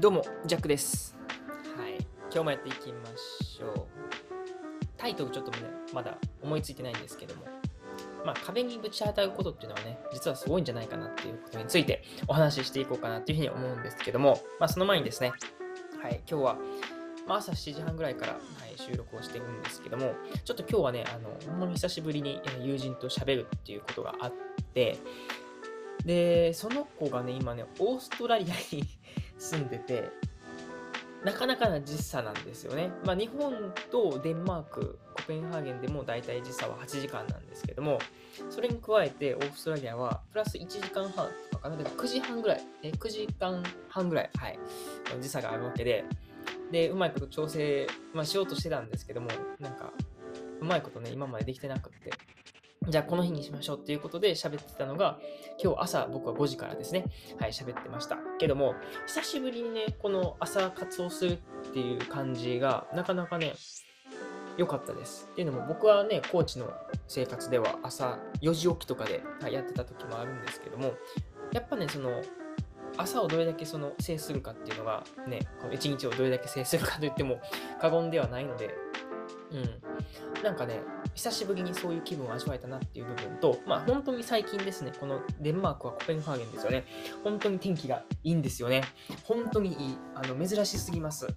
[0.00, 1.16] どうも、ジャックです。
[1.78, 1.98] はい。
[2.22, 3.86] 今日もやっていきましょう。
[4.96, 5.58] タイトルちょっとね、
[5.92, 7.44] まだ思いついてないんですけども、
[8.24, 15.32] まあ、壁にぶち当たることっていうのはね、実はすごいんじゃないかなっていうことについてお話ししていこうかなっていうふうに思うんですけども、まあ、その前にですね、
[16.02, 16.58] はい、今日は、
[17.28, 24.32] まあ、朝7時半ぐらいから、はい、収録をしてるんですけども、ちょっと今日はね、あの、ほんまに久しぶりに友人と喋るっていうことがあっ
[24.74, 24.98] て、
[26.04, 28.82] で、その子がね、今ね、オーストラリアに
[29.44, 30.10] 住んでて、
[31.24, 32.90] なかなかな時差なんですよね。
[33.04, 37.98] まあ、日本とデンマーク、コペンハーゲンでも大体時差は8時間なんですけども、
[38.50, 44.58] それに加えてオーストラリアはプラス1時間半とかかな、で9時半ぐらい、え9時間半ぐらい、はい、
[45.20, 46.04] 時差があるわけで、
[46.70, 49.28] で、うまいこと調整、まあ、しようとしてたんですけども、
[49.60, 49.92] なんか、
[50.60, 52.10] うまいことね、今までできてなくって、
[52.88, 55.18] じゃあこの日にしましょうっていうことで喋ってたのが、
[55.62, 57.06] 今日朝僕は5時からですね、
[57.38, 58.18] はい、喋ってました。
[58.38, 58.74] けども、
[59.06, 61.36] 久しぶりにね、この朝活をするっ
[61.72, 63.54] ていう感じが、なかなかね、
[64.56, 65.28] 良かったです。
[65.32, 66.72] っていうのも、僕はね、高知の
[67.08, 70.92] 生活では朝4時起きとかではいやってた時もあるんですけども、
[71.52, 72.22] やっぱね、その、
[72.96, 77.40] 朝をどれだけその制するかっていうのがね、この一日をどれだけ制するかといっても
[77.80, 78.74] 過言ではないので、
[79.50, 79.82] うん。
[80.44, 80.82] なんかね、
[81.14, 86.84] 久しぶりにそういう気分を味わえたなっていう部分と、まあ本当に最近ですね、このデンマークはコペンハーゲンですよね。
[87.24, 88.82] 本当に天気がいいんですよね。
[89.24, 89.98] 本当にいい。
[90.14, 91.28] あの、珍しすぎます。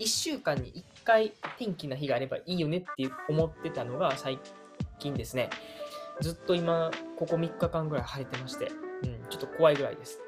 [0.00, 4.40] 1週間に1回天気な日があればいいよねって思ってたのが最
[4.98, 5.48] 近ですね。
[6.20, 8.72] ずっと今、ここ3日間ぐらい晴れてまして、
[9.04, 10.18] うん、ちょっと怖いぐらいです。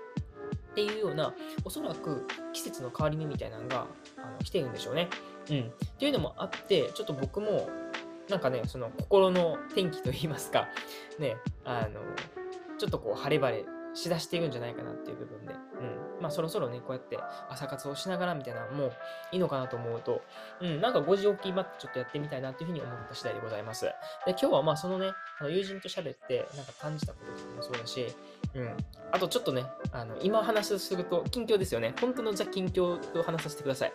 [0.70, 1.34] っていうような、
[1.64, 5.08] おそらく季節の変わり目みたいなのがあの来てるんでしょうね。
[5.50, 5.60] うん。
[5.60, 7.68] っていうのもあって、ちょっと僕も、
[8.28, 10.68] なんかね、その心の天気といいますか、
[11.18, 12.00] ね、あの、
[12.78, 15.56] ちょっとこう晴れ晴れしだしているんじゃないかなっていう部分で、う
[16.18, 16.22] ん。
[16.22, 17.18] まあそろそろね、こうやって
[17.48, 18.92] 朝活をしながらみたいなのも
[19.32, 20.22] いいのかなと思うと、
[20.60, 23.84] うん、なんか5時起きまってちょっとやってみたいなっていうふうに思った次第でございます。
[23.84, 23.92] で、
[24.30, 28.06] 今日はまあそのね、あの友人と喋って、なんか感じたこととかもそうだし、
[28.54, 28.76] うん。
[29.12, 31.94] あとちょっとね、あの、今話すると、近況ですよね。
[32.00, 33.92] 本当のザ近況と話させてください。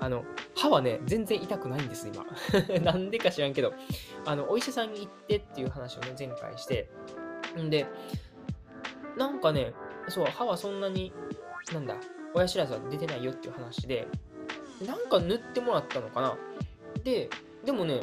[0.00, 0.24] あの、
[0.56, 2.24] 歯はね、全然痛くないんです、今。
[2.82, 3.72] なんでか知らんけど、
[4.24, 6.88] あの、お医者さんに行ってっていう話をね、前回して、
[7.58, 7.86] んで、
[9.16, 9.72] なんかね、
[10.08, 11.12] そう、歯はそんなに、
[11.72, 11.96] なんだ、
[12.34, 14.06] 親知らずは出てないよっていう話で、
[14.86, 16.36] なんか塗ってもらったのかな。
[17.02, 17.30] で、
[17.64, 18.00] でもね、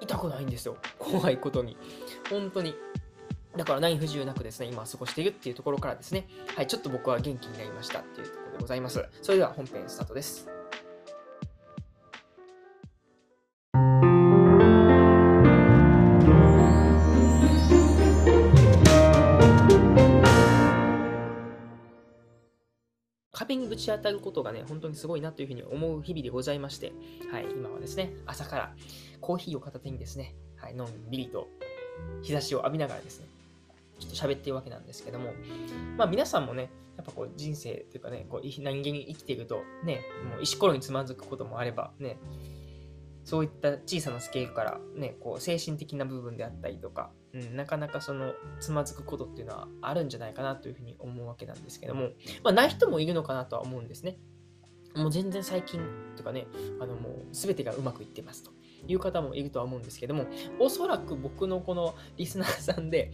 [0.00, 0.76] 痛くないんですよ。
[0.98, 1.76] 怖いことに。
[2.30, 2.74] 本当に。
[3.56, 9.04] だから何不自由なくですね、今過ごしているっていうところからですね、はい、ちょっと僕は元気になりましたっていうところでございます。
[9.22, 10.55] それでは本編スタートです。
[23.46, 26.92] 壁にぶち当たることがね、本当にすごいなというふうに思う日々でございまして、
[27.30, 28.74] はい、今はですね、朝から
[29.20, 31.48] コーヒーを片手にですね、はい、のんびりと
[32.22, 33.26] 日差しを浴びながらですね、
[34.00, 35.30] ちょっと喋ってるわけなんですけども、
[35.96, 42.18] まあ皆さんもね、やっぱこう人生というかね、こう人間に生きているとね、もう石ころにつまずくこともあればね、
[43.26, 52.10] そういった小さなスケールからね、こう精神的な部分であったりとか、うん、なかなかそのつまずくことっていうのはあるんじゃないかなというふうに思うわけなんですけども、
[52.44, 54.16] まあない人もいるのかなとは思うんですね。
[54.94, 55.80] もう全然最近
[56.16, 56.46] とかね、
[56.80, 58.52] あのもう全てがうまくいってますと
[58.86, 60.26] いう方もいるとは思うんですけども、
[60.60, 63.10] おそらく僕のこのリスナーさんで、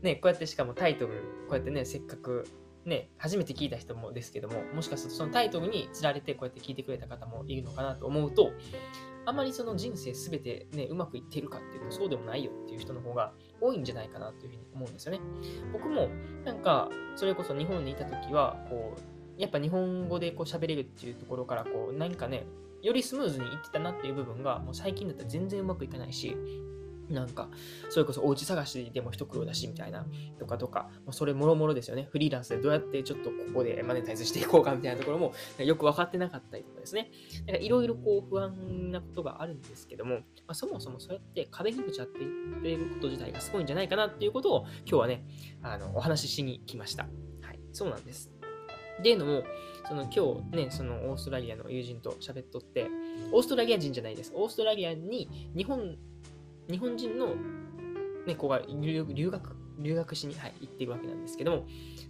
[0.00, 1.12] ね、こうやってしかもタイトル、
[1.48, 2.46] こうやってね、せっかく
[2.84, 8.52] ね、初めて聞いた人もですけども、もしかするとそのタイトルにつられてこうやって聞いてくれた方もいるのかなと思うと、
[9.26, 15.20] あまりその人生すべてね、うまくいってるかっていうとそうでもないよっていう人の方が多いんじゃないかなというふうに思うんですよね。
[15.72, 16.08] 僕も
[16.44, 22.46] なんか、それこそ日本にいた時は、こう、やっぱ日本語でこう喋れるっていうところから、こう、何かね、
[22.82, 26.36] よりスムーズにいってたなっていう部分が、もう最近だったら全然うまくいかないし、
[27.08, 27.50] なんか、
[27.88, 30.06] それこそお家探しでも一苦労だしみたいな、
[30.38, 32.08] とかとか、それもろもろですよね。
[32.10, 37.10] フリーランスでどうやってちょっとここでマネタイズしていこうかみたいなところもよく分かってなかったりとかですね。
[37.46, 45.24] なんかいろいろこう不安なことがあるんですけども、まあ、そもそもそうやって壁にぶち当てていること自体がすごいんじゃないかなっていうことを今日はね、
[45.62, 47.04] あのお話ししに来ました。
[47.42, 48.36] はい、そうなんです。
[48.98, 49.44] っていうのも、
[49.86, 52.88] その今日ね、そのオーストラリアの友人と喋っとって、
[53.32, 54.32] オーストラリア人じゃないです。
[54.34, 55.96] オーストラリアに日本、
[56.68, 57.34] 日本人の、
[58.26, 61.56] ね、子が留学、留学しに、はい、行ってるわけなんですけども、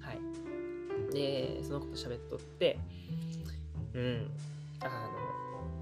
[0.00, 1.12] はい。
[1.12, 2.78] で、その子と喋っとって、
[3.94, 4.30] うん、
[4.80, 5.25] あの、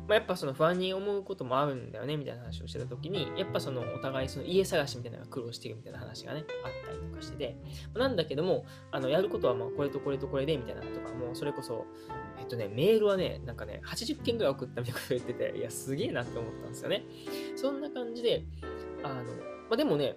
[0.06, 7.56] まあ、やっぱその不安に思うこともあるんだよねみたいな話をしてた時にやっぱそのお互いその家探しみたいなのが苦労してるみたいな話がねあったりとかしてて。
[7.94, 11.86] まなんだけどもあのやることはまあこれとこれとこれでみたいなのとかもうそれこそ
[12.38, 17.04] えっとねメールはねなんかね80件ぐらい送ったみたいなこと言ってていやすげえなって思ったんですよね。
[17.56, 18.44] そんな感じで
[19.02, 19.22] あの、ま
[19.72, 20.16] あ、でもね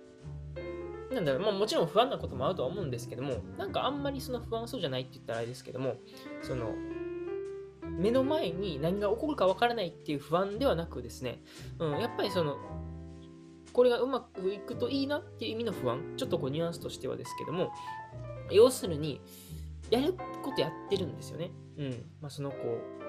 [1.11, 5.95] なんだろう、まあ、もちろん不安なこともあるとは思うんですけども、なんかあんまりその不安そうじゃないって言ったらあれですけども、
[6.41, 6.73] その、
[7.97, 11.41] 目の前に何が起こるかわからないっていう不安ではなくですね、
[11.79, 12.57] うん、やっぱりその、
[13.73, 17.71] これがうまくいくといいなっていう意味の不安、ちょっとこうニュアンスとしてはですけども、
[18.51, 19.21] 要するに、
[19.89, 20.13] やる
[20.43, 21.51] ことやってるんですよね。
[21.77, 21.91] うん。
[22.21, 22.57] まあ、その子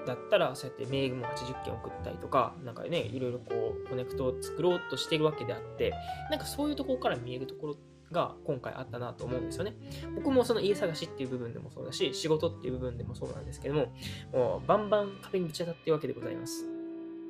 [0.05, 5.93] だったら、そうやってメールも80件送ったりとか、なんかね、いろいろこう、コネクトを作ろうとしてるわけであって、
[6.29, 9.75] なんかそういうところから見えるところってが今回あったなと思うんですよね。
[10.15, 13.93] 僕もその家探しっていう部分でもそうだし、仕事っていう部分でもそうなんですけども、
[14.31, 16.65] もうバンバン壁にぶち当たってるわけでございます。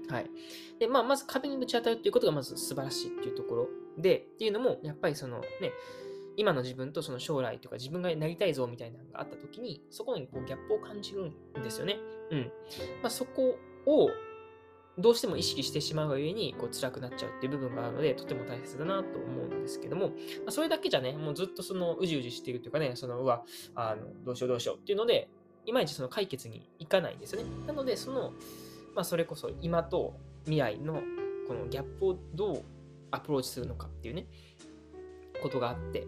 [0.10, 0.30] はい。
[0.80, 3.68] で、まあ、まず壁にぶち当たるっていうことがまず素晴らしいっていうところ
[3.98, 5.72] で、っていうのも、やっぱりそのね、
[6.36, 12.00] 今の自分とその将来とか自分がなりたいぞみたいなのがあった時に、そこにこうギャップを感じるんですよね。
[12.32, 12.52] うん。
[13.04, 14.10] まあ、そこを
[15.00, 20.14] どうしても意識してしまうがゆえにこう辛くなっちゃうっていう部分があるので、とても大切だなと思うんですけども、ま
[20.48, 23.44] あ、それだけじゃね、もうずっとそのうじうじしているというかね、その、うわ、
[23.76, 25.30] あのどうしようどうしようっていうので、
[25.66, 27.48] いまいちその解決にいかないんですよね。
[27.66, 28.34] なので、その、
[28.96, 30.14] まあ、それこそ今と
[30.44, 31.02] 未来の
[31.48, 32.64] このギャップをどう
[33.12, 34.26] アプローチするのかっていうね、
[35.42, 36.06] ことがあって、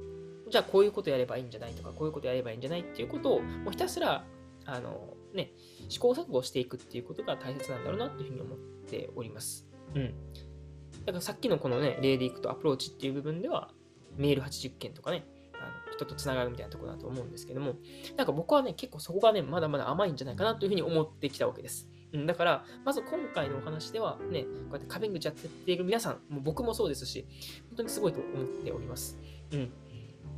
[0.50, 4.26] じゃあこういうことやればいいんじゃないとか、こういうことやればいいんじゃないっていうことを、もうひたすら、
[4.66, 5.52] あの、ね、
[5.90, 9.68] 試行錯誤していくっていうことが大切なんだろうなっていうふうに思っております。
[9.96, 10.14] うん。
[11.06, 13.72] だからさっきのこのね、例でいくとアプローチっていう部分では、
[14.18, 17.76] メール80件とかね、あの人とつながるみたいなとこだと思うんですけども、
[18.18, 21.88] なんか僕はね、結構そこがね、まだまだ甘いんじゃないかなというふうに思ってきたわけです。
[22.14, 27.26] うん、だから、まず今回のお話ではね、こうやって壁口やっている皆さん、も僕もそうですし、
[27.70, 29.18] 本当にすごいと思っております。
[29.52, 29.72] うん。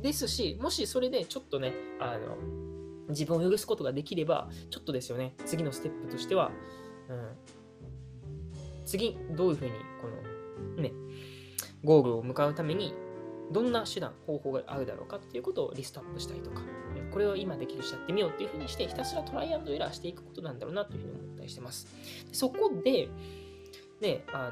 [0.00, 2.36] ですし、もしそれでちょっとね、あの、
[3.08, 6.50] 自分を許すことができれば、ちょっとですよね、次のステップとしては、
[7.08, 7.28] うん、
[8.86, 10.08] 次、どういうふうに、こ
[10.76, 10.92] の、ね、
[11.82, 12.94] ゴールを向かうために、
[13.52, 16.62] どんな手段、方法があるだろうかっていうことをリストアップしたりとか、
[17.12, 21.86] これを今できるしやってみようっていうふうにして、ひたすらトライアンドエラーしていくことなんだろうなというふうに思ったりしてます。
[22.32, 23.08] そこで、
[24.00, 24.50] ね、あ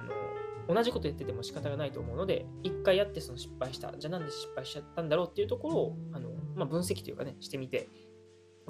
[0.68, 3.92] の、同じこと言ってても仕方がないと思うので、一回やってその失敗した。
[3.96, 7.88] じゃあなんで失敗しちゃったんだろうっていうところを、あの、まあ、分析というかね、してみて、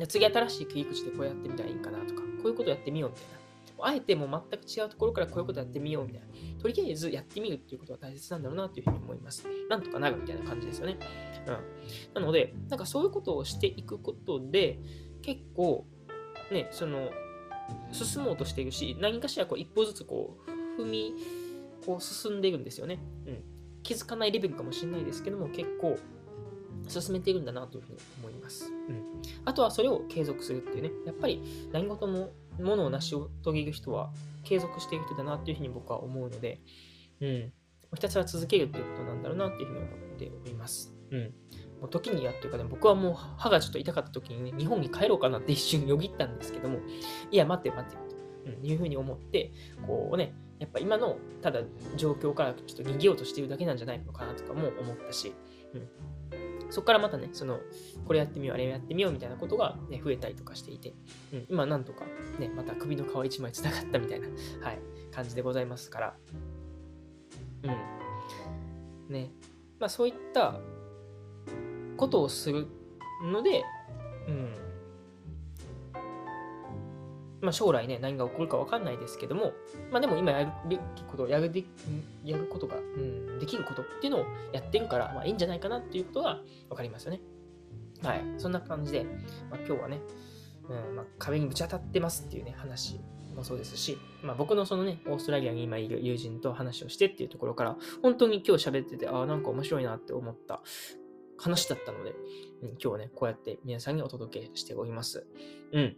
[0.08, 3.42] 次新しい切り口でこうやってみたらいいかなとか、こういうことやってみようみたいな。
[3.84, 6.26] あえてもう全く違うところからこういうことやってみようみたいな。
[6.60, 9.44] とりあえずやってみるっていうことが大切なんだろうなというふうに思います。
[9.68, 10.98] なんとかなるみたいな感じですよね。
[11.46, 12.20] うん。
[12.22, 14.78] なので、なんかそういうことをしていくことで、
[15.22, 15.84] 結構、
[16.52, 17.10] ね、その、
[17.90, 20.38] 進もうとしているし、何かしらこう一歩ずつこ
[20.78, 21.14] う、踏み、
[21.84, 23.00] こう進んでいるんですよね。
[23.26, 23.42] うん。
[23.82, 25.98] 気づかないレベルかもしれないですけども、結構、
[26.88, 28.72] 進めているんだなというふうに思います。
[28.88, 29.22] うん。
[29.44, 30.90] あとはそれを継続するっていうね。
[31.06, 31.42] やっぱり
[31.72, 34.12] 何事もものを成し遂げる人は
[34.44, 36.60] 継続している人だなっていうふうに僕は思うので、
[37.20, 37.52] うん。
[37.94, 40.94] ひたすら続けるっていうことなんだろうなっていうふうに思っております。
[41.10, 41.34] うん。
[41.80, 46.78] もう時にやっていうかね、僕はもう歯がちょっと痛かった時にね、日本に帰ろうかなって一瞬よぎったんですけども、
[47.30, 47.96] いや、待って待って
[48.60, 49.52] と、いうふうに思って、
[49.86, 51.62] こうね、やっぱ今のただ
[51.96, 55.34] 状況からちょっと逃げようとしているだけなんじゃないのかなとかも思ったし、
[55.74, 55.88] うん、
[56.72, 57.60] そこからまたね、その、
[58.06, 60.94] これやってみよう、あれやってみようみたいなことが、ね、増えたりとかしていて、
[61.34, 62.06] うん、今なんとか、
[62.38, 64.28] ね、また首の皮一枚つながったみたいな、
[64.64, 64.78] はい、
[65.10, 66.16] 感じでございますから、
[67.64, 69.12] うん。
[69.12, 69.30] ね、
[69.78, 70.60] まあそういった
[71.98, 72.66] ことをする
[73.22, 73.64] ので、
[74.26, 74.54] うん、
[77.42, 79.52] まあ、将来ね、何が起こるか分かんないですけども、
[79.90, 81.64] まあ、でも今やるべきこと、やるで
[82.24, 87.20] やることが、うん、できることっていうのをやってるから、まあ、いいんじゃないかなっていうことが分かりますよね。
[88.02, 88.22] はい。
[88.38, 89.04] そんな感じで、
[89.50, 90.00] まあ、今日はね、
[90.68, 93.00] うんまあ、壁にぶち当たってますっていうね、話
[93.34, 100.62] もそうですし、まあ、僕のそのね、オーストラリアに今いる友人と話をしてっていうところから、本当に今日喋ってて、ああ、なんか面白いなって思った
[101.38, 102.10] 話だったので、
[102.62, 105.26] うん、今日はね、こうやって皆さんにお届けしております。
[105.72, 105.96] うん。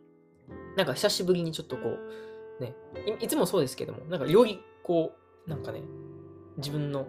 [0.76, 2.74] なんか久しぶりにちょっとこう、ね、
[3.20, 5.12] いつもそうですけども、なんかよりこ
[5.46, 5.82] う、なんかね、
[6.56, 7.06] 自分の、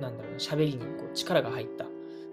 [0.00, 1.86] なんだろうな、喋りにこう力が入った、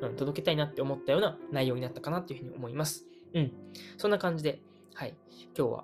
[0.08, 3.06] うん、届けたいなって思ったような内容になったかなっていうふうに思います。
[3.34, 3.52] うん。
[3.98, 4.60] そんな感じで、
[4.94, 5.14] はい、
[5.58, 5.84] 今日は、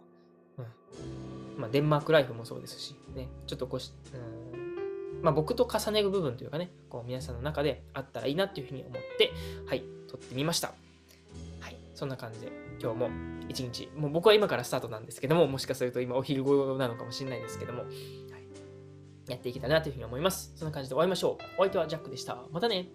[0.57, 9.31] うん、まあ、デンマークライフもそうですし、ね、ちょっとこうし、うん、まあ、僕と重ねる部分というかね、こう皆さんの中であったらいいなっていうふうに思って、
[9.67, 10.73] はい、撮ってみました。
[11.59, 12.66] はい、そんな感じで。
[12.81, 13.09] 今日も
[13.49, 17.91] 一日、もう僕は今からスタートなんですけども、もしかすると今お昼頃なのかもしれないですけども、はい、
[19.27, 20.53] やっていけたらなというふうに思います。
[20.55, 21.43] そんな感じで終わりましょう。
[21.57, 22.43] お相手はジャックでした。
[22.51, 22.89] またね